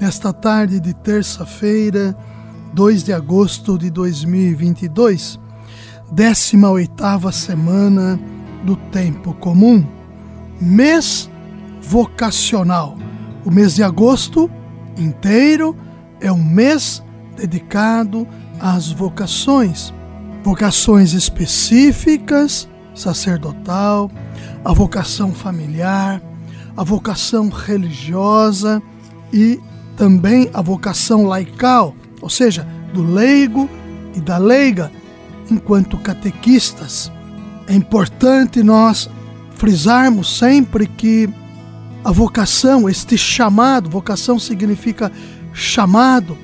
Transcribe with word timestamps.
nesta 0.00 0.32
tarde 0.32 0.80
de 0.80 0.94
terça-feira, 0.94 2.16
2 2.72 3.04
de 3.04 3.12
agosto 3.12 3.76
de 3.76 3.90
2022, 3.90 5.38
18ª 6.14 7.30
semana 7.30 8.18
do 8.64 8.76
tempo 8.76 9.34
comum, 9.34 9.86
mês 10.58 11.30
vocacional. 11.82 12.96
O 13.44 13.50
mês 13.50 13.74
de 13.74 13.82
agosto 13.82 14.50
inteiro 14.96 15.76
é 16.18 16.32
um 16.32 16.42
mês 16.42 17.02
dedicado 17.36 18.26
às 18.58 18.90
vocações, 18.90 19.92
vocações 20.42 21.12
específicas, 21.12 22.66
sacerdotal, 22.94 24.10
a 24.64 24.72
vocação 24.72 25.32
familiar, 25.34 26.22
a 26.74 26.82
vocação 26.82 27.50
religiosa 27.50 28.82
e 29.32 29.60
também 30.00 30.48
a 30.54 30.62
vocação 30.62 31.26
laical, 31.26 31.94
ou 32.22 32.30
seja, 32.30 32.66
do 32.94 33.02
leigo 33.02 33.68
e 34.16 34.20
da 34.20 34.38
leiga, 34.38 34.90
enquanto 35.50 35.98
catequistas. 35.98 37.12
É 37.66 37.74
importante 37.74 38.62
nós 38.62 39.10
frisarmos 39.56 40.38
sempre 40.38 40.86
que 40.86 41.28
a 42.02 42.10
vocação, 42.10 42.88
este 42.88 43.18
chamado, 43.18 43.90
vocação 43.90 44.38
significa 44.38 45.12
chamado, 45.52 46.34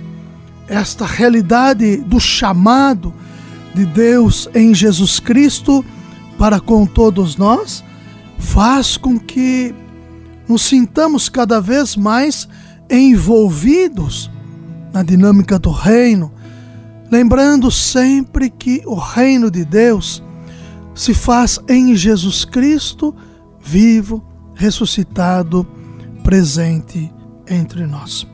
esta 0.68 1.06
realidade 1.06 1.96
do 1.96 2.20
chamado 2.20 3.14
de 3.74 3.86
Deus 3.86 4.50
em 4.54 4.74
Jesus 4.74 5.18
Cristo 5.18 5.82
para 6.36 6.60
com 6.60 6.84
todos 6.84 7.38
nós, 7.38 7.82
faz 8.38 8.98
com 8.98 9.18
que 9.18 9.74
nos 10.46 10.60
sintamos 10.60 11.30
cada 11.30 11.58
vez 11.58 11.96
mais 11.96 12.46
envolvidos 12.90 14.30
na 14.92 15.02
dinâmica 15.02 15.58
do 15.58 15.70
reino, 15.70 16.32
lembrando 17.10 17.70
sempre 17.70 18.50
que 18.50 18.82
o 18.86 18.94
reino 18.94 19.50
de 19.50 19.64
Deus 19.64 20.22
se 20.94 21.12
faz 21.12 21.58
em 21.68 21.94
Jesus 21.94 22.44
Cristo, 22.44 23.14
vivo, 23.60 24.24
ressuscitado, 24.54 25.66
presente 26.22 27.12
entre 27.48 27.86
nós. 27.86 28.26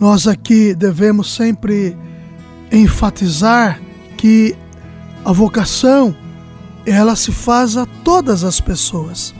Nós 0.00 0.26
aqui 0.26 0.74
devemos 0.74 1.34
sempre 1.34 1.96
enfatizar 2.72 3.80
que 4.16 4.56
a 5.24 5.32
vocação 5.32 6.16
ela 6.84 7.14
se 7.14 7.30
faz 7.30 7.76
a 7.76 7.86
todas 8.02 8.42
as 8.42 8.60
pessoas 8.60 9.34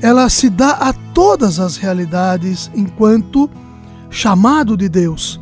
ela 0.00 0.28
se 0.28 0.48
dá 0.48 0.70
a 0.72 0.92
todas 0.92 1.58
as 1.58 1.76
realidades 1.76 2.70
enquanto 2.74 3.50
chamado 4.10 4.76
de 4.76 4.88
Deus. 4.88 5.40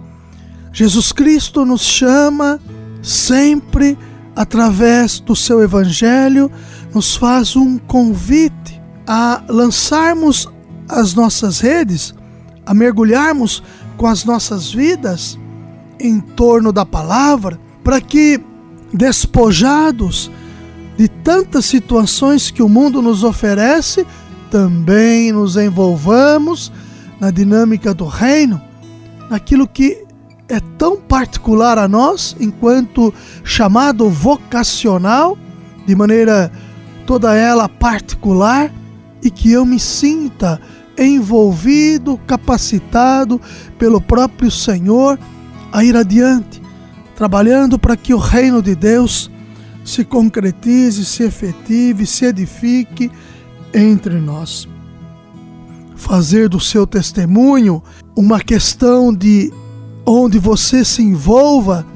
Jesus 0.73 1.13
Cristo 1.13 1.65
nos 1.65 1.83
chama 1.83 2.61
sempre 3.03 3.99
através 4.35 5.21
do 5.21 5.35
seu 5.35 5.63
evangelho, 5.63 6.51
nos 6.95 7.17
faz 7.17 7.57
um 7.57 7.79
convite 7.79 8.81
a 9.07 9.43
lançarmos 9.49 10.49
as 10.89 11.15
nossas 11.15 11.61
redes, 11.61 12.15
a 12.65 12.75
mergulharmos 12.75 13.63
com 13.97 14.07
as 14.07 14.25
nossas 14.25 14.71
vidas 14.71 15.39
em 15.99 16.21
torno 16.21 16.73
da 16.73 16.85
palavra, 16.85 17.59
para 17.83 18.01
que 18.01 18.41
despojados 18.93 20.31
de 20.97 21.09
tantas 21.09 21.65
situações 21.67 22.51
que 22.51 22.63
o 22.63 22.69
mundo 22.69 23.01
nos 23.01 23.23
oferece, 23.25 24.07
também 24.51 25.33
nos 25.33 25.57
envolvamos 25.57 26.73
na 27.21 27.31
dinâmica 27.31 27.95
do 27.95 28.07
reino, 28.07 28.61
naquilo 29.31 29.67
que 29.67 30.05
é 30.49 30.61
tão 30.79 30.97
particular 30.97 31.79
a 31.79 31.89
nós, 31.89 32.37
enquanto 32.39 33.13
chamado 33.43 34.09
vocacional, 34.09 35.37
de 35.87 35.95
maneira 35.95 36.53
toda 37.07 37.35
ela 37.35 37.69
particular, 37.69 38.73
e 39.23 39.31
que 39.31 39.51
eu 39.51 39.65
me 39.65 39.81
sinta 39.81 40.61
envolvido, 40.99 42.19
capacitado 42.27 43.41
pelo 43.79 44.01
próprio 44.01 44.51
Senhor 44.51 45.19
a 45.73 45.85
ir 45.85 45.97
adiante, 45.97 46.63
trabalhando 47.17 47.79
para 47.79 47.97
que 47.97 48.15
o 48.15 48.19
reino 48.19 48.63
de 48.63 48.75
Deus 48.75 49.31
se 49.85 50.05
concretize, 50.05 51.05
se 51.05 51.23
efetive, 51.23 52.07
se 52.07 52.25
edifique 52.27 53.11
entre 53.77 54.19
nós. 54.19 54.67
Fazer 55.95 56.49
do 56.49 56.59
seu 56.59 56.87
testemunho 56.87 57.83
uma 58.17 58.41
questão 58.41 59.15
de 59.15 59.53
onde 60.07 60.39
você 60.39 60.85
se 60.85 61.03
envolva 61.03 61.87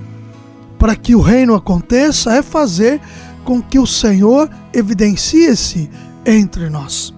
para 0.79 0.95
que 0.95 1.15
o 1.15 1.21
reino 1.21 1.55
aconteça 1.55 2.35
é 2.35 2.43
fazer 2.43 3.01
com 3.45 3.63
que 3.63 3.79
o 3.79 3.87
Senhor 3.87 4.51
evidencie-se 4.75 5.91
entre 6.27 6.69
nós. 6.69 7.15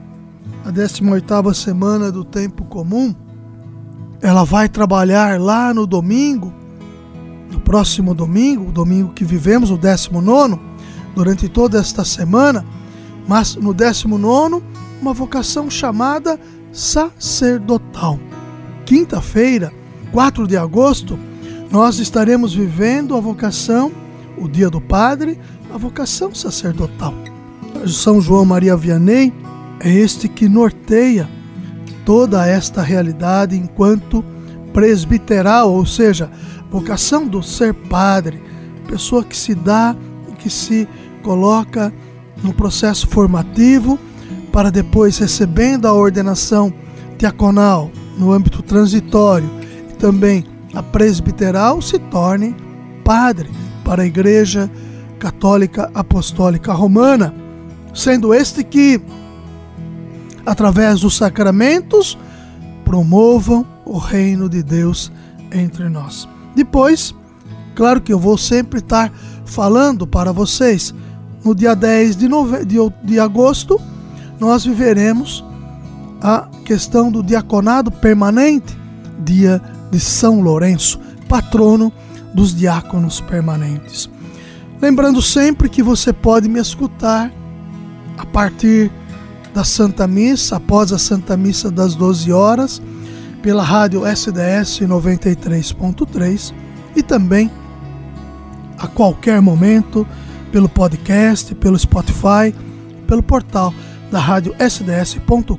A 0.64 0.70
18ª 0.70 1.52
semana 1.54 2.12
do 2.12 2.24
tempo 2.24 2.64
comum, 2.64 3.14
ela 4.20 4.44
vai 4.44 4.68
trabalhar 4.68 5.40
lá 5.40 5.74
no 5.74 5.86
domingo, 5.86 6.52
no 7.50 7.58
próximo 7.60 8.14
domingo, 8.14 8.68
o 8.68 8.72
domingo 8.72 9.12
que 9.12 9.24
vivemos, 9.24 9.70
o 9.70 9.76
19 9.76 10.60
durante 11.14 11.48
toda 11.48 11.78
esta 11.78 12.04
semana, 12.04 12.64
mas 13.26 13.54
no 13.56 13.72
19, 13.72 14.62
uma 15.00 15.12
vocação 15.12 15.70
chamada 15.70 16.38
sacerdotal. 16.72 18.18
Quinta-feira, 18.84 19.72
4 20.10 20.46
de 20.46 20.56
agosto, 20.56 21.18
nós 21.70 21.98
estaremos 21.98 22.54
vivendo 22.54 23.16
a 23.16 23.20
vocação, 23.20 23.90
o 24.36 24.48
Dia 24.48 24.68
do 24.68 24.80
Padre, 24.80 25.38
a 25.72 25.78
vocação 25.78 26.34
sacerdotal. 26.34 27.14
São 27.86 28.20
João 28.20 28.44
Maria 28.44 28.76
Vianney 28.76 29.32
é 29.80 29.90
este 29.90 30.28
que 30.28 30.48
norteia 30.48 31.28
toda 32.04 32.46
esta 32.46 32.82
realidade 32.82 33.56
enquanto 33.56 34.24
presbiteral, 34.72 35.72
ou 35.72 35.84
seja, 35.84 36.30
vocação 36.70 37.26
do 37.26 37.42
ser 37.42 37.74
padre, 37.74 38.42
pessoa 38.86 39.24
que 39.24 39.36
se 39.36 39.54
dá 39.54 39.96
e 40.30 40.32
que 40.32 40.50
se 40.50 40.88
coloca 41.22 41.92
no 42.42 42.53
processo 42.53 43.06
formativo, 43.06 43.98
para 44.53 44.70
depois, 44.70 45.19
recebendo 45.19 45.86
a 45.86 45.92
ordenação 45.92 46.72
diaconal 47.16 47.91
no 48.19 48.32
âmbito 48.32 48.62
transitório 48.62 49.48
e 49.91 49.94
também 49.94 50.44
a 50.75 50.82
presbiteral, 50.82 51.81
se 51.81 51.98
torne 51.98 52.54
padre 53.04 53.48
para 53.84 54.02
a 54.02 54.06
Igreja 54.06 54.70
Católica 55.19 55.91
Apostólica 55.94 56.72
Romana, 56.72 57.34
sendo 57.94 58.34
este 58.34 58.64
que, 58.64 59.00
através 60.44 61.00
dos 61.00 61.16
sacramentos, 61.16 62.19
promovam 62.84 63.66
o 63.84 63.99
reino 63.99 64.49
de 64.49 64.62
Deus 64.62 65.12
entre 65.52 65.88
nós. 65.88 66.28
Depois, 66.55 67.14
claro 67.75 68.00
que 68.00 68.12
eu 68.12 68.19
vou 68.19 68.37
sempre 68.37 68.81
estar 68.81 69.12
falando 69.44 70.06
para 70.06 70.32
vocês 70.32 70.94
no 71.44 71.54
dia 71.54 71.74
10 71.74 72.16
de, 72.16 72.28
nove... 72.28 72.64
de, 72.64 72.76
de 73.02 73.20
agosto, 73.20 73.80
nós 74.38 74.64
viveremos 74.64 75.44
a 76.20 76.48
questão 76.64 77.10
do 77.10 77.22
diaconado 77.22 77.90
permanente, 77.90 78.76
dia 79.18 79.60
de 79.90 79.98
São 79.98 80.40
Lourenço, 80.40 81.00
patrono 81.28 81.92
dos 82.32 82.54
diáconos 82.54 83.20
permanentes. 83.20 84.08
Lembrando 84.80 85.20
sempre 85.20 85.68
que 85.68 85.82
você 85.82 86.12
pode 86.12 86.48
me 86.48 86.60
escutar 86.60 87.30
a 88.16 88.26
partir 88.26 88.90
da 89.54 89.64
Santa 89.64 90.06
Missa, 90.06 90.56
após 90.56 90.92
a 90.92 90.98
Santa 90.98 91.36
Missa 91.36 91.70
das 91.70 91.94
12 91.94 92.32
horas, 92.32 92.82
pela 93.42 93.62
rádio 93.62 94.06
SDS 94.06 94.80
93.3 94.80 96.54
e 96.94 97.02
também 97.02 97.50
a 98.78 98.86
qualquer 98.86 99.40
momento 99.40 100.06
pelo 100.52 100.69
podcast, 100.69 101.54
pelo 101.54 101.78
Spotify, 101.78 102.54
pelo 103.08 103.22
portal 103.22 103.72
da 104.10 104.20
rádio 104.20 104.54
sds.com.br. 104.60 105.56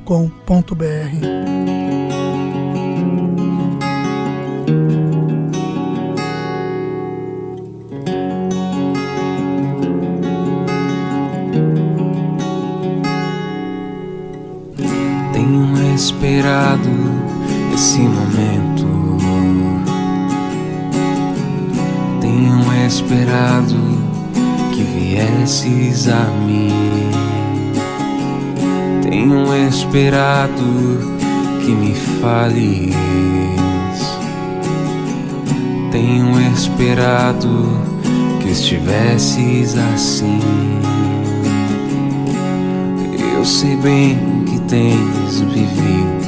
Tenho 15.32 15.94
esperado 15.94 16.88
esse 17.74 17.98
momento. 17.98 18.84
Tenho 22.20 22.86
esperado 22.86 23.83
viesses 24.94 26.08
a 26.08 26.24
mim. 26.46 26.70
Tenho 29.02 29.68
esperado 29.68 30.62
que 31.60 31.72
me 31.72 31.94
fales. 32.20 32.94
Tenho 35.90 36.40
esperado 36.52 37.68
que 38.40 38.50
estivesses 38.50 39.76
assim. 39.76 40.40
Eu 43.36 43.44
sei 43.44 43.76
bem 43.76 44.18
que 44.46 44.60
tens 44.60 45.40
vivido. 45.40 46.24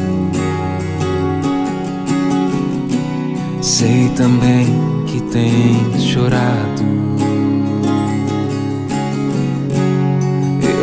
Sei 3.61 4.09
também 4.17 4.67
que 5.07 5.21
tens 5.23 6.03
chorado. 6.03 7.26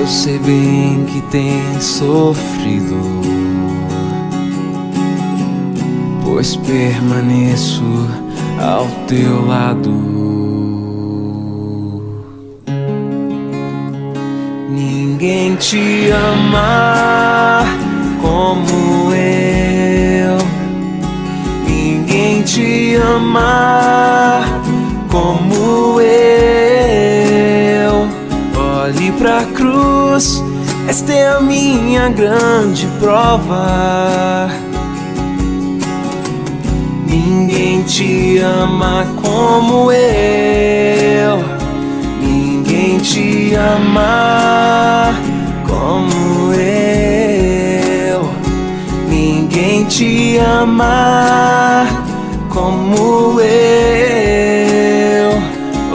Eu 0.03 0.09
sei 0.09 0.37
bem 0.37 1.05
que 1.05 1.21
tens 1.31 1.81
sofrido. 1.81 2.97
Pois 6.25 6.57
permaneço 6.57 7.81
ao 8.59 8.85
teu 9.07 9.45
lado. 9.47 9.91
Ninguém 14.69 15.55
te 15.55 16.09
ama 16.09 17.63
como 18.21 19.13
eu. 19.15 20.37
Ninguém 21.65 22.41
te 22.41 22.95
ama 22.95 24.41
como 25.09 26.01
eu. 26.01 26.72
Pra 29.23 29.45
cruz, 29.55 30.43
esta 30.85 31.13
é 31.13 31.29
a 31.29 31.39
minha 31.39 32.09
grande 32.09 32.85
prova. 32.99 34.49
Ninguém 37.07 37.83
te 37.83 38.39
ama 38.39 39.07
como 39.21 39.89
eu. 39.93 41.39
Ninguém 42.21 42.99
te 42.99 43.55
ama 43.55 45.15
como 45.69 46.53
eu. 46.53 48.29
Ninguém 49.07 49.85
te 49.85 50.37
ama 50.39 51.87
como 52.49 53.39
eu. 53.39 55.31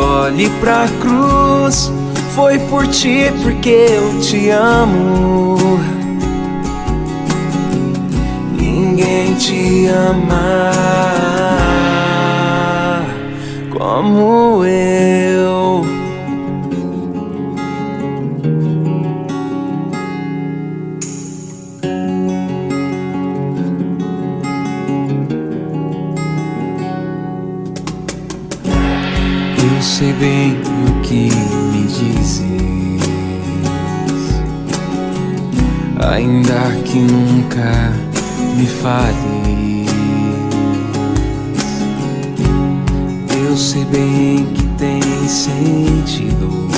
Olhe 0.03 0.49
pra 0.63 0.89
cruz, 1.03 1.93
foi 2.39 2.57
por 2.71 2.87
ti 2.87 3.33
porque 3.43 3.69
eu 3.69 4.21
te 4.21 4.51
amo. 4.51 5.57
Ninguém 8.57 9.35
te 9.35 9.89
ama 9.89 10.71
como 13.77 14.65
eu. 14.65 15.85
Eu 29.59 29.83
sei 29.83 30.13
bem 30.13 30.57
o 30.63 31.01
que 31.03 31.68
dizes, 31.89 32.43
ainda 35.99 36.61
que 36.85 36.99
nunca 36.99 37.93
me 38.57 38.67
fales. 38.67 39.89
Eu 43.49 43.57
sei 43.57 43.85
bem 43.87 44.47
que 44.55 44.67
tem 44.77 45.01
sentido, 45.29 46.69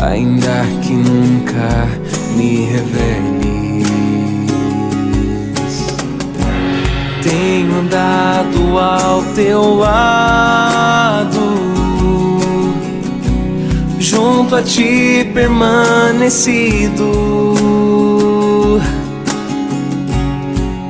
ainda 0.00 0.64
que 0.82 0.92
nunca 0.92 1.88
me 2.36 2.66
reveles. 2.66 3.24
Tenho 7.22 7.80
andado 7.80 8.78
ao 8.78 9.22
teu 9.34 9.76
lado, 9.76 10.73
junto 14.54 14.56
a 14.56 14.62
ti 14.62 15.28
permanecido. 15.34 17.10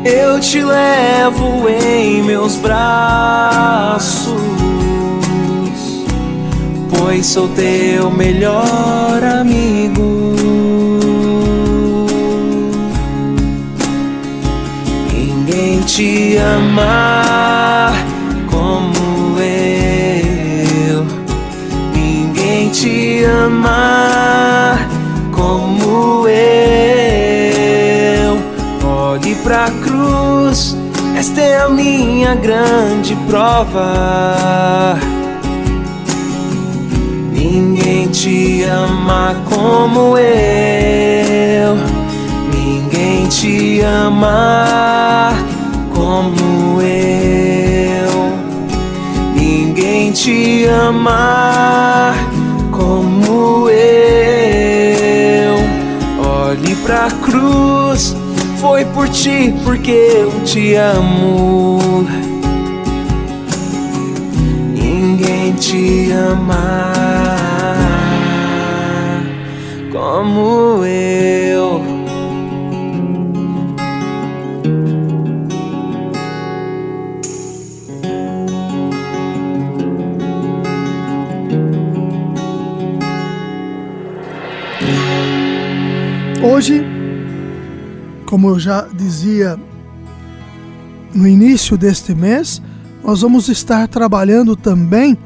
Eu 0.04 0.38
te 0.40 0.62
levo 0.62 1.68
em 1.68 2.22
meus 2.22 2.56
braços, 2.56 4.34
pois 6.90 7.24
sou 7.26 7.48
teu 7.48 8.10
melhor 8.10 9.22
amigo. 9.40 10.34
Ninguém 15.12 15.80
te 15.82 16.36
ama 16.36 17.33
te 23.24 23.26
ama 23.26 24.78
como 25.32 26.28
eu. 26.28 26.34
Olhe 28.86 29.34
pra 29.36 29.70
cruz, 29.82 30.76
esta 31.16 31.40
é 31.40 31.62
a 31.62 31.70
minha 31.70 32.34
grande 32.34 33.16
prova. 33.26 34.98
Ninguém 37.32 38.08
te 38.08 38.64
ama 38.64 39.34
como 39.48 40.18
eu. 40.18 41.78
Ninguém 42.52 43.26
te 43.28 43.80
ama 43.80 45.32
como 45.94 46.82
eu. 46.82 48.34
Ninguém 49.34 50.12
te 50.12 50.66
ama 50.66 52.23
como 52.84 53.70
eu. 53.70 55.54
Olhe 56.22 56.76
pra 56.76 57.08
cruz, 57.22 58.14
foi 58.60 58.84
por 58.84 59.08
ti 59.08 59.54
porque 59.64 59.90
eu 59.90 60.30
te 60.44 60.74
amo. 60.74 62.06
Ninguém 64.74 65.54
te 65.54 66.12
ama 66.12 66.92
como 69.90 70.84
eu. 70.84 71.03
Como 88.34 88.48
eu 88.48 88.58
já 88.58 88.88
dizia 88.92 89.56
no 91.14 91.24
início 91.24 91.78
deste 91.78 92.12
mês, 92.16 92.60
nós 93.04 93.20
vamos 93.20 93.48
estar 93.48 93.86
trabalhando 93.86 94.56
também 94.56 95.16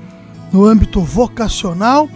no 0.52 0.66
âmbito 0.66 1.00
vocacional 1.00 2.06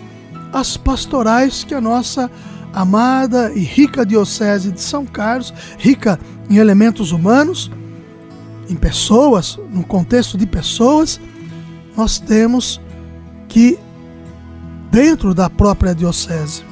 as 0.53 0.77
pastorais 0.77 1.65
que 1.65 1.73
a 1.73 1.81
nossa 1.81 2.31
amada 2.75 3.51
e 3.55 3.61
rica 3.61 4.05
Diocese 4.05 4.71
de 4.71 4.83
São 4.83 5.07
Carlos, 5.07 5.55
rica 5.79 6.21
em 6.51 6.59
elementos 6.59 7.11
humanos, 7.11 7.71
em 8.69 8.77
pessoas, 8.77 9.59
no 9.73 9.85
contexto 9.85 10.37
de 10.37 10.45
pessoas, 10.45 11.19
nós 11.97 12.19
temos 12.19 12.79
que 13.49 13.79
dentro 14.91 15.33
da 15.33 15.49
própria 15.49 15.95
Diocese. 15.95 16.63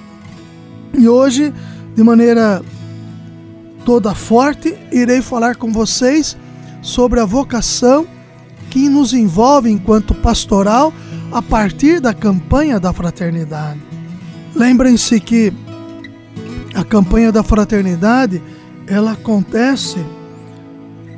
E 0.93 1.09
hoje, 1.09 1.55
de 1.95 2.03
maneira 2.05 2.61
toda 3.85 4.15
forte, 4.15 4.77
irei 4.93 5.23
falar 5.23 5.57
com 5.57 5.73
vocês 5.73 6.37
sobre 6.83 7.21
a 7.21 7.25
vocação 7.25 8.07
que 8.71 8.89
nos 8.89 9.13
envolve 9.13 9.71
enquanto 9.71 10.15
pastoral 10.15 10.93
a 11.33 11.43
partir 11.43 12.01
da 12.01 12.15
campanha 12.15 12.79
da 12.79 12.93
fraternidade. 12.93 13.81
Lembrem-se 14.55 15.21
que 15.21 15.53
a 16.75 16.85
campanha 16.85 17.33
da 17.33 17.43
fraternidade, 17.43 18.43
ela 18.87 19.13
acontece 19.13 19.99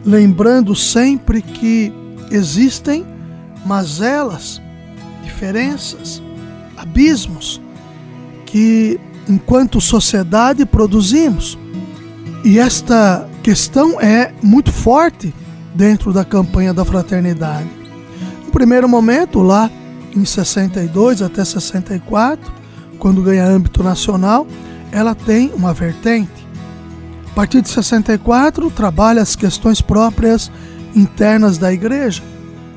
lembrando 0.04 0.75
sempre 0.75 1.40
que 1.40 1.92
existem 2.31 3.07
mazelas, 3.64 4.61
diferenças, 5.23 6.23
abismos 6.76 7.61
que 8.47 8.99
enquanto 9.28 9.81
sociedade 9.81 10.66
produzimos. 10.66 11.59
E 12.44 12.58
esta 12.58 13.28
questão 13.40 14.00
é 14.00 14.32
muito 14.42 14.72
forte 14.72 15.32
dentro 15.75 16.12
da 16.12 16.25
campanha 16.25 16.75
da 16.75 16.84
fraternidade. 16.84 17.68
No 18.44 18.50
primeiro 18.50 18.88
momento, 18.88 19.40
lá 19.40 19.70
em 20.14 20.25
62 20.25 21.22
até 21.22 21.44
64, 21.44 22.52
quando 22.99 23.22
ganha 23.22 23.44
âmbito 23.44 23.82
nacional, 23.82 24.46
ela 24.90 25.14
tem 25.14 25.52
uma 25.54 25.72
vertente. 25.72 26.46
A 27.30 27.34
partir 27.34 27.62
de 27.62 27.68
64, 27.68 28.70
trabalha 28.72 29.22
as 29.22 29.37
questões 29.37 29.80
próprias 29.80 30.50
internas 30.96 31.58
da 31.58 31.72
igreja. 31.72 32.22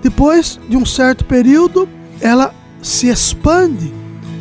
Depois 0.01 0.59
de 0.69 0.77
um 0.77 0.85
certo 0.85 1.25
período, 1.25 1.89
ela 2.21 2.53
se 2.81 3.07
expande 3.07 3.91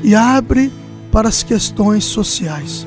e 0.02 0.14
abre 0.14 0.70
para 1.10 1.28
as 1.30 1.42
questões 1.42 2.04
sociais, 2.04 2.86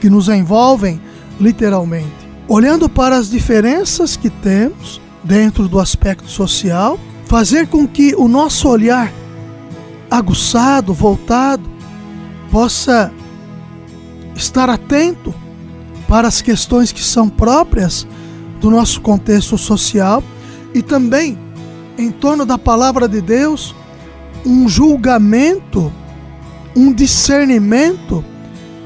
que 0.00 0.08
nos 0.08 0.28
envolvem 0.28 1.00
literalmente. 1.40 2.10
Olhando 2.48 2.88
para 2.88 3.16
as 3.16 3.30
diferenças 3.30 4.16
que 4.16 4.28
temos 4.28 5.00
dentro 5.22 5.68
do 5.68 5.78
aspecto 5.78 6.28
social, 6.28 6.98
fazer 7.26 7.66
com 7.68 7.86
que 7.86 8.14
o 8.14 8.28
nosso 8.28 8.68
olhar 8.68 9.12
aguçado, 10.10 10.92
voltado, 10.92 11.70
possa 12.50 13.12
estar 14.34 14.68
atento 14.68 15.34
para 16.06 16.28
as 16.28 16.42
questões 16.42 16.92
que 16.92 17.02
são 17.02 17.28
próprias 17.28 18.06
do 18.60 18.70
nosso 18.70 19.00
contexto 19.00 19.56
social 19.56 20.22
e 20.74 20.82
também 20.82 21.38
em 21.96 22.10
torno 22.10 22.44
da 22.44 22.58
palavra 22.58 23.08
de 23.08 23.20
Deus, 23.20 23.74
um 24.44 24.68
julgamento, 24.68 25.92
um 26.74 26.92
discernimento 26.92 28.24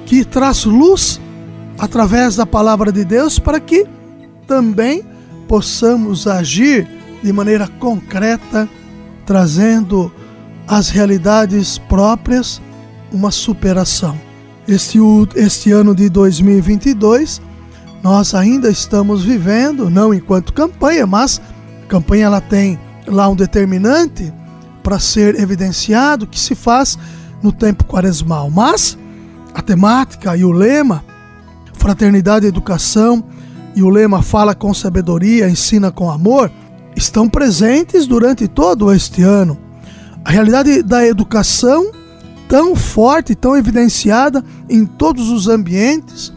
que 0.04 0.24
traz 0.24 0.64
luz 0.64 1.20
através 1.78 2.36
da 2.36 2.46
palavra 2.46 2.90
de 2.90 3.04
Deus 3.04 3.38
para 3.38 3.60
que 3.60 3.86
também 4.46 5.04
possamos 5.48 6.26
agir 6.26 6.88
de 7.22 7.32
maneira 7.32 7.66
concreta, 7.66 8.68
trazendo 9.24 10.12
às 10.66 10.88
realidades 10.88 11.78
próprias 11.78 12.60
uma 13.12 13.30
superação. 13.30 14.18
Este, 14.68 14.98
este 15.34 15.72
ano 15.72 15.94
de 15.94 16.08
2022, 16.08 17.40
nós 18.02 18.34
ainda 18.34 18.68
estamos 18.68 19.24
vivendo, 19.24 19.88
não 19.88 20.12
enquanto 20.12 20.52
campanha, 20.52 21.06
mas 21.06 21.40
a 21.84 21.86
campanha 21.86 22.26
ela 22.26 22.40
tem 22.40 22.78
lá 23.06 23.28
um 23.28 23.36
determinante 23.36 24.32
para 24.82 24.98
ser 24.98 25.40
evidenciado 25.40 26.26
que 26.26 26.38
se 26.38 26.54
faz 26.54 26.98
no 27.42 27.52
tempo 27.52 27.84
quaresmal. 27.84 28.50
Mas 28.50 28.96
a 29.54 29.62
temática 29.62 30.36
e 30.36 30.44
o 30.44 30.50
lema, 30.50 31.04
fraternidade 31.76 32.46
e 32.46 32.48
educação, 32.48 33.24
e 33.74 33.82
o 33.82 33.88
lema 33.88 34.22
fala 34.22 34.54
com 34.54 34.72
sabedoria, 34.72 35.48
ensina 35.48 35.90
com 35.90 36.10
amor, 36.10 36.50
estão 36.96 37.28
presentes 37.28 38.06
durante 38.06 38.48
todo 38.48 38.92
este 38.92 39.22
ano. 39.22 39.58
A 40.24 40.30
realidade 40.30 40.82
da 40.82 41.06
educação, 41.06 41.92
tão 42.48 42.74
forte, 42.74 43.34
tão 43.34 43.56
evidenciada 43.56 44.42
em 44.68 44.86
todos 44.86 45.28
os 45.28 45.46
ambientes, 45.46 46.32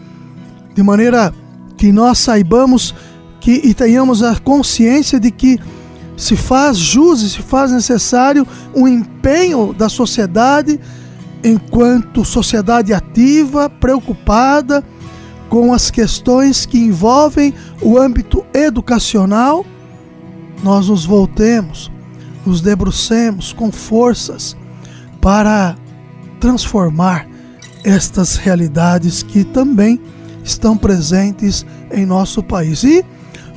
de 0.75 0.83
maneira 0.83 1.33
que 1.77 1.91
nós 1.91 2.19
saibamos 2.19 2.93
que 3.39 3.53
e 3.63 3.73
tenhamos 3.73 4.21
a 4.21 4.35
consciência 4.37 5.19
de 5.19 5.31
que 5.31 5.57
se 6.17 6.35
faz 6.35 6.77
jus 6.77 7.21
e 7.21 7.29
se 7.29 7.41
faz 7.41 7.71
necessário 7.71 8.45
um 8.75 8.85
empenho 8.85 9.73
da 9.73 9.87
sociedade 9.87 10.77
enquanto 11.41 12.25
sociedade 12.25 12.93
ativa, 12.93 13.69
preocupada 13.69 14.83
com 15.49 15.73
as 15.73 15.89
questões 15.89 16.65
que 16.65 16.77
envolvem 16.77 17.53
o 17.81 17.97
âmbito 17.97 18.45
educacional, 18.53 19.65
nós 20.63 20.87
nos 20.87 21.05
voltemos 21.05 21.91
nos 22.45 22.61
debrucemos 22.61 23.53
com 23.53 23.71
forças 23.71 24.55
para 25.21 25.75
transformar 26.39 27.27
estas 27.83 28.35
realidades 28.35 29.23
que 29.23 29.43
também 29.43 29.99
estão 30.43 30.77
presentes 30.77 31.65
em 31.91 32.05
nosso 32.05 32.41
país. 32.41 32.83
E 32.83 33.05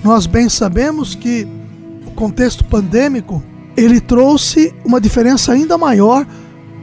nós 0.02 0.26
bem 0.26 0.48
sabemos 0.48 1.14
que 1.14 1.46
o 2.06 2.10
contexto 2.10 2.64
pandêmico 2.64 3.42
ele 3.76 4.00
trouxe 4.00 4.74
uma 4.84 5.00
diferença 5.00 5.52
ainda 5.52 5.78
maior 5.78 6.26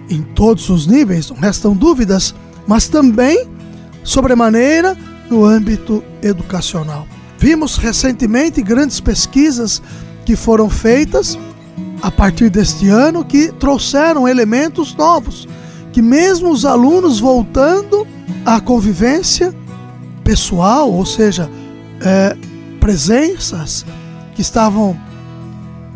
em 0.10 0.24
todos 0.24 0.70
os 0.70 0.88
níveis, 0.88 1.30
não 1.30 1.38
restam 1.38 1.76
dúvidas, 1.76 2.34
mas 2.66 2.88
também 2.88 3.48
sobremaneira 4.04 4.98
no 5.30 5.46
âmbito 5.46 6.04
educacional. 6.22 7.08
Vimos 7.38 7.78
recentemente 7.78 8.62
grandes 8.62 9.00
pesquisas 9.00 9.82
que 10.26 10.36
foram 10.36 10.70
feitas 10.70 11.38
a 12.02 12.12
partir 12.12 12.50
deste 12.50 12.88
ano 12.88 13.24
que 13.24 13.52
trouxeram 13.54 14.28
elementos 14.28 14.96
novos, 14.96 15.48
que 15.92 16.02
mesmo 16.02 16.50
os 16.50 16.66
alunos 16.66 17.20
voltando 17.20 18.06
à 18.46 18.60
convivência 18.60 19.54
pessoal, 20.24 20.92
ou 20.92 21.06
seja, 21.06 21.50
é, 22.02 22.36
presenças 22.80 23.86
que 24.36 24.42
estavam 24.42 24.98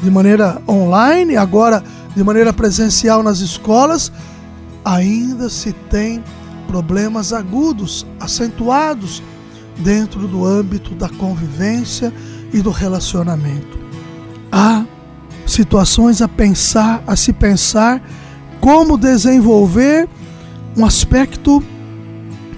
de 0.01 0.11
maneira 0.11 0.61
online, 0.67 1.37
agora 1.37 1.83
de 2.15 2.23
maneira 2.23 2.51
presencial 2.51 3.23
nas 3.23 3.39
escolas, 3.39 4.11
ainda 4.83 5.49
se 5.49 5.71
tem 5.89 6.23
problemas 6.73 7.31
agudos, 7.31 8.03
acentuados 8.19 9.21
dentro 9.77 10.27
do 10.27 10.43
âmbito 10.43 10.95
da 10.95 11.07
convivência 11.07 12.11
e 12.51 12.63
do 12.63 12.71
relacionamento. 12.71 13.77
Há 14.51 14.83
situações 15.45 16.19
a 16.19 16.27
pensar, 16.27 17.03
a 17.05 17.15
se 17.15 17.31
pensar 17.31 18.01
como 18.59 18.97
desenvolver 18.97 20.09
um 20.75 20.83
aspecto 20.83 21.63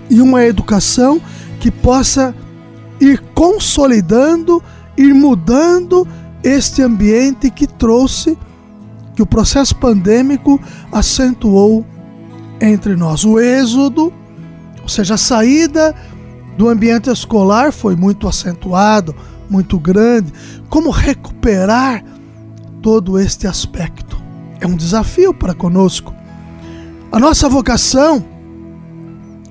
e 0.09 0.21
uma 0.21 0.45
educação 0.45 1.21
que 1.59 1.69
possa 1.69 2.33
ir 3.01 3.21
consolidando, 3.33 4.63
ir 4.95 5.13
mudando 5.13 6.07
este 6.41 6.81
ambiente 6.81 7.49
que 7.49 7.67
trouxe, 7.67 8.37
que 9.13 9.21
o 9.21 9.25
processo 9.25 9.75
pandêmico 9.75 10.57
acentuou 10.89 11.85
entre 12.59 12.95
nós. 12.95 13.25
O 13.25 13.39
êxodo, 13.39 14.13
ou 14.81 14.89
seja, 14.89 15.15
a 15.15 15.17
saída 15.17 15.95
do 16.57 16.69
ambiente 16.69 17.09
escolar 17.09 17.71
foi 17.71 17.95
muito 17.95 18.27
acentuado, 18.27 19.15
muito 19.49 19.77
grande. 19.77 20.31
Como 20.69 20.89
recuperar 20.89 22.03
todo 22.81 23.17
este 23.19 23.47
aspecto. 23.47 24.15
É 24.61 24.67
um 24.67 24.75
desafio 24.75 25.33
para 25.33 25.53
conosco. 25.53 26.13
A 27.11 27.19
nossa 27.19 27.49
vocação 27.49 28.23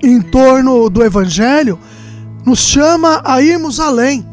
em 0.01 0.21
torno 0.21 0.89
do 0.89 1.03
Evangelho 1.03 1.79
nos 2.45 2.59
chama 2.59 3.21
a 3.25 3.41
irmos 3.41 3.79
além, 3.79 4.25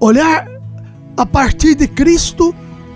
olhar 0.00 0.46
a 1.16 1.24
partir 1.24 1.74
de 1.74 1.86
Cristo 1.86 2.54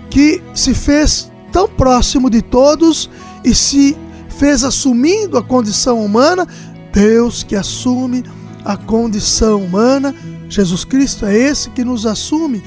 que 0.09 0.41
se 0.53 0.73
fez 0.73 1.31
tão 1.51 1.67
próximo 1.67 2.29
de 2.29 2.41
todos 2.41 3.09
e 3.43 3.55
se 3.55 3.97
fez 4.37 4.63
assumindo 4.63 5.37
a 5.37 5.43
condição 5.43 6.03
humana, 6.03 6.47
Deus 6.93 7.43
que 7.43 7.55
assume 7.55 8.23
a 8.63 8.75
condição 8.75 9.63
humana, 9.63 10.13
Jesus 10.49 10.83
Cristo 10.83 11.25
é 11.25 11.37
esse 11.37 11.69
que 11.69 11.83
nos 11.83 12.05
assume. 12.05 12.63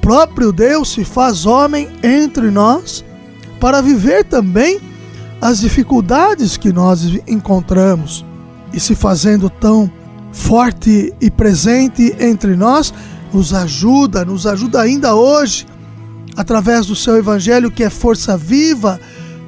Próprio 0.00 0.52
Deus 0.52 0.92
se 0.92 1.04
faz 1.04 1.46
homem 1.46 1.88
entre 2.02 2.50
nós 2.50 3.04
para 3.60 3.80
viver 3.80 4.24
também 4.24 4.80
as 5.40 5.60
dificuldades 5.60 6.56
que 6.56 6.72
nós 6.72 7.02
encontramos. 7.26 8.24
E 8.72 8.80
se 8.80 8.94
fazendo 8.94 9.50
tão 9.50 9.90
forte 10.32 11.12
e 11.20 11.30
presente 11.30 12.14
entre 12.20 12.56
nós, 12.56 12.92
nos 13.32 13.52
ajuda, 13.52 14.24
nos 14.24 14.46
ajuda 14.46 14.80
ainda 14.80 15.14
hoje, 15.14 15.66
através 16.36 16.86
do 16.86 16.94
seu 16.94 17.16
evangelho 17.16 17.70
que 17.70 17.82
é 17.82 17.90
força 17.90 18.36
viva, 18.36 19.00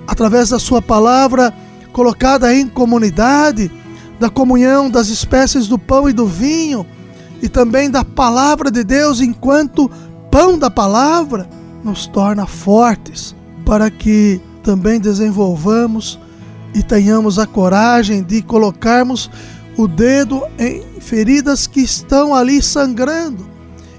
através 0.08 0.48
da 0.48 0.58
sua 0.58 0.80
palavra 0.80 1.52
colocada 1.92 2.52
em 2.54 2.66
comunidade, 2.66 3.70
da 4.18 4.30
comunhão 4.30 4.90
das 4.90 5.08
espécies 5.08 5.68
do 5.68 5.78
pão 5.78 6.08
e 6.08 6.14
do 6.14 6.26
vinho, 6.26 6.86
e 7.42 7.48
também 7.48 7.90
da 7.90 8.02
palavra 8.02 8.70
de 8.70 8.82
Deus 8.82 9.20
enquanto 9.20 9.88
pão 10.30 10.58
da 10.58 10.70
palavra 10.70 11.48
nos 11.84 12.06
torna 12.06 12.46
fortes 12.46 13.36
para 13.64 13.90
que 13.90 14.40
também 14.62 14.98
desenvolvamos 14.98 16.18
e 16.74 16.82
tenhamos 16.82 17.38
a 17.38 17.46
coragem 17.46 18.22
de 18.22 18.42
colocarmos 18.42 19.30
o 19.76 19.86
dedo 19.86 20.42
em 20.58 20.82
feridas 21.00 21.66
que 21.66 21.80
estão 21.80 22.34
ali 22.34 22.62
sangrando 22.62 23.46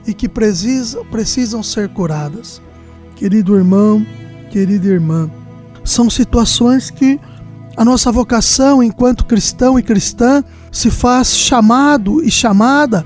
e 0.06 0.14
que 0.14 0.28
precisam, 0.28 1.06
precisam 1.06 1.64
ser 1.64 1.88
curadas. 1.90 2.62
Querido 3.16 3.56
irmão, 3.56 4.06
querida 4.52 4.88
irmã, 4.88 5.30
são 5.90 6.10
situações 6.10 6.90
que 6.90 7.20
a 7.76 7.86
nossa 7.86 8.12
vocação 8.12 8.84
enquanto 8.84 9.26
cristão 9.26 9.80
e 9.80 9.84
cristã 9.84 10.44
se 10.72 10.92
faz 10.92 11.36
chamado 11.36 12.24
e 12.24 12.30
chamada, 12.30 13.06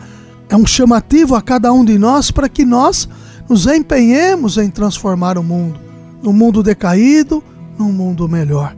é 0.49 0.55
um 0.55 0.65
chamativo 0.65 1.35
a 1.35 1.41
cada 1.41 1.71
um 1.71 1.85
de 1.85 1.97
nós 1.97 2.31
para 2.31 2.49
que 2.49 2.65
nós 2.65 3.07
nos 3.47 3.67
empenhemos 3.67 4.57
em 4.57 4.69
transformar 4.69 5.37
o 5.37 5.43
mundo, 5.43 5.79
no 6.21 6.33
mundo 6.33 6.63
decaído, 6.63 7.43
num 7.77 7.91
mundo 7.91 8.27
melhor. 8.27 8.75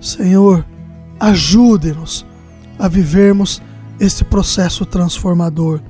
Senhor, 0.00 0.64
ajude-nos 1.18 2.24
a 2.78 2.88
vivermos 2.88 3.60
esse 3.98 4.24
processo 4.24 4.86
transformador. 4.86 5.80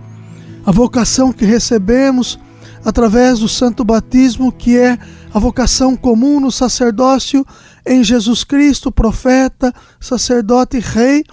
A 0.64 0.72
vocação 0.72 1.32
que 1.32 1.44
recebemos 1.44 2.38
através 2.84 3.40
do 3.40 3.48
santo 3.48 3.84
batismo, 3.84 4.52
que 4.52 4.76
é 4.76 4.98
a 5.32 5.38
vocação 5.38 5.96
comum 5.96 6.40
no 6.40 6.50
sacerdócio 6.50 7.44
em 7.86 8.02
Jesus 8.02 8.44
Cristo, 8.44 8.92
profeta, 8.92 9.72
sacerdote 10.00 10.76
e 10.76 10.80
rei, 10.80 11.24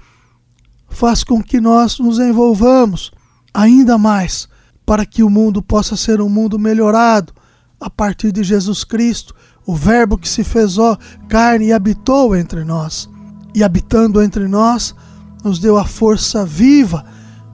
faz 0.89 1.23
com 1.23 1.41
que 1.41 1.59
nós 1.59 1.99
nos 1.99 2.19
envolvamos 2.19 3.11
ainda 3.53 3.97
mais 3.97 4.47
para 4.85 5.05
que 5.05 5.23
o 5.23 5.29
mundo 5.29 5.61
possa 5.61 5.97
ser 5.97 6.21
um 6.21 6.29
mundo 6.29 6.59
melhorado 6.59 7.33
a 7.79 7.89
partir 7.89 8.31
de 8.31 8.43
Jesus 8.43 8.83
Cristo, 8.83 9.33
o 9.65 9.75
Verbo 9.75 10.17
que 10.17 10.29
se 10.29 10.43
fez 10.43 10.77
ó, 10.77 10.97
carne 11.27 11.67
e 11.67 11.73
habitou 11.73 12.35
entre 12.35 12.63
nós. 12.63 13.09
E 13.53 13.63
habitando 13.63 14.21
entre 14.21 14.47
nós, 14.47 14.95
nos 15.43 15.59
deu 15.59 15.77
a 15.77 15.85
força 15.85 16.45
viva 16.45 17.05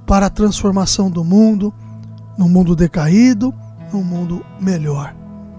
para 0.06 0.26
a 0.26 0.30
transformação 0.30 1.10
do 1.10 1.24
mundo, 1.24 1.74
no 2.38 2.50
mundo 2.50 2.76
decaído, 2.76 3.54
num 3.92 4.04
mundo 4.04 4.46
melhor. 4.60 5.16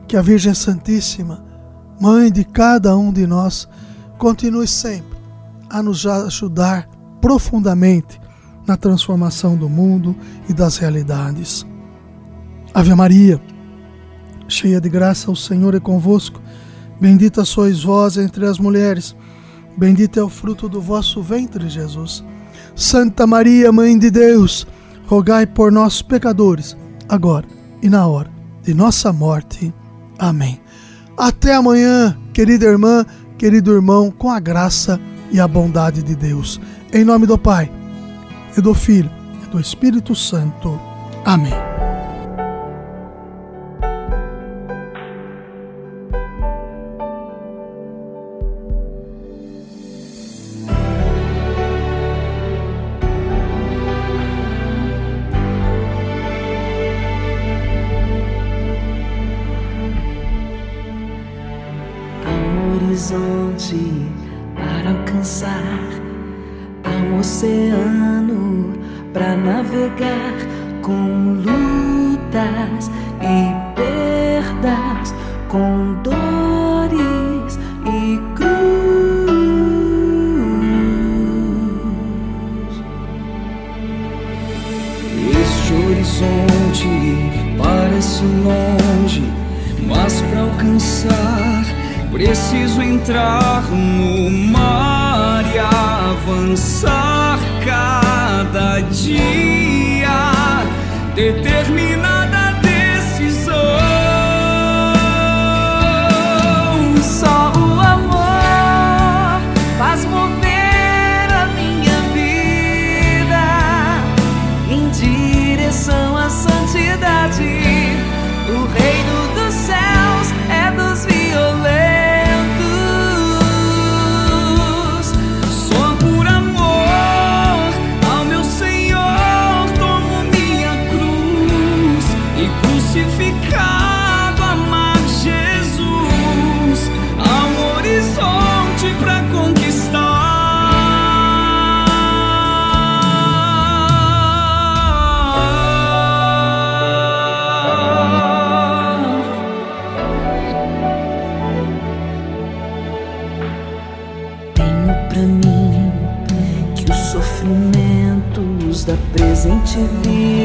Que 0.08 0.16
a 0.16 0.22
Virgem 0.22 0.54
Santíssima, 0.54 1.44
Mãe 2.00 2.32
de 2.32 2.42
cada 2.42 2.96
um 2.96 3.12
de 3.12 3.26
nós, 3.26 3.68
continue 4.18 4.66
sempre 4.66 5.16
a 5.70 5.80
nos 5.82 6.04
ajudar 6.04 6.88
profundamente 7.20 8.20
na 8.66 8.76
transformação 8.76 9.56
do 9.56 9.68
mundo 9.68 10.16
e 10.48 10.52
das 10.52 10.78
realidades. 10.78 11.64
Ave 12.74 12.92
Maria, 12.94 13.40
cheia 14.48 14.80
de 14.80 14.88
graça, 14.88 15.30
o 15.30 15.36
Senhor 15.36 15.74
é 15.76 15.80
convosco. 15.80 16.40
Bendita 17.00 17.44
sois 17.44 17.84
vós 17.84 18.16
entre 18.16 18.46
as 18.46 18.58
mulheres, 18.58 19.14
bendito 19.76 20.18
é 20.18 20.22
o 20.24 20.28
fruto 20.28 20.68
do 20.68 20.80
vosso 20.80 21.22
ventre, 21.22 21.68
Jesus. 21.68 22.24
Santa 22.74 23.26
Maria, 23.26 23.70
Mãe 23.70 23.96
de 23.96 24.10
Deus, 24.10 24.66
rogai 25.06 25.46
por 25.46 25.70
nós, 25.70 26.02
pecadores, 26.02 26.76
agora 27.08 27.61
e 27.82 27.90
na 27.90 28.06
hora 28.06 28.30
de 28.62 28.72
nossa 28.72 29.12
morte. 29.12 29.74
Amém. 30.18 30.60
Até 31.16 31.54
amanhã, 31.54 32.16
querida 32.32 32.66
irmã, 32.66 33.04
querido 33.36 33.72
irmão, 33.72 34.10
com 34.10 34.30
a 34.30 34.38
graça 34.38 35.00
e 35.30 35.40
a 35.40 35.48
bondade 35.48 36.02
de 36.02 36.14
Deus. 36.14 36.60
Em 36.92 37.04
nome 37.04 37.26
do 37.26 37.36
Pai, 37.36 37.70
e 38.56 38.60
do 38.60 38.72
Filho, 38.72 39.10
e 39.44 39.50
do 39.50 39.58
Espírito 39.58 40.14
Santo. 40.14 40.78
Amém. 41.24 41.71
Horizonte 86.12 86.88
parece 87.56 88.22
longe, 88.22 89.22
mas 89.86 90.20
para 90.22 90.40
alcançar 90.40 91.64
Preciso 92.10 92.82
entrar 92.82 93.62
no 93.70 94.30
mar 94.30 95.42
e 95.54 95.58
avançar 95.58 97.38
cada 97.64 98.80
dia, 98.80 100.62
determinada 101.14 102.11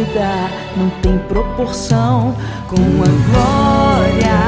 vida 0.07 0.49
não 0.75 0.89
têm 1.01 1.17
proporção 1.27 2.35
com 2.67 2.75
a 2.75 3.07
glória 3.29 4.39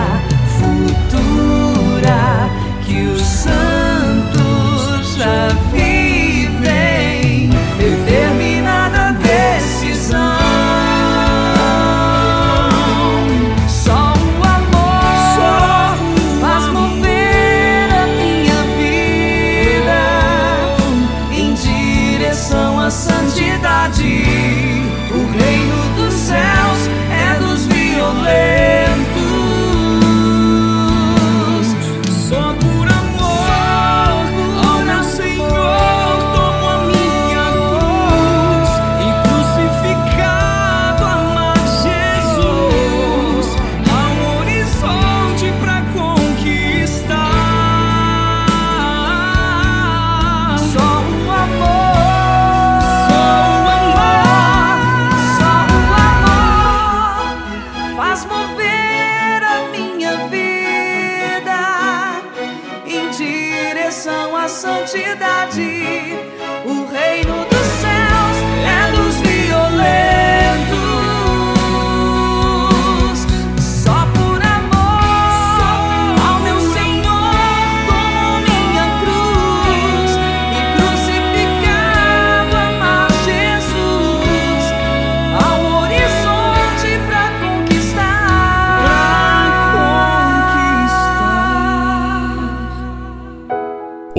futura 0.58 2.50
que 2.86 3.02
os 3.08 3.22
santos 3.22 5.16
já 5.18 5.50
vivem. 5.72 5.89